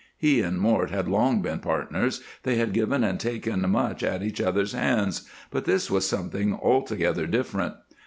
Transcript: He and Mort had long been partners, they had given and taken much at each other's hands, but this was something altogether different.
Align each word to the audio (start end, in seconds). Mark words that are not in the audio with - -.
He 0.17 0.41
and 0.41 0.57
Mort 0.59 0.89
had 0.89 1.07
long 1.07 1.43
been 1.43 1.59
partners, 1.59 2.21
they 2.41 2.55
had 2.55 2.73
given 2.73 3.03
and 3.03 3.19
taken 3.19 3.61
much 3.69 4.01
at 4.01 4.23
each 4.23 4.41
other's 4.41 4.71
hands, 4.73 5.29
but 5.51 5.65
this 5.65 5.91
was 5.91 6.09
something 6.09 6.55
altogether 6.55 7.27
different. 7.27 7.75